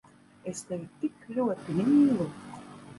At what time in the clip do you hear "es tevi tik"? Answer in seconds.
0.51-1.29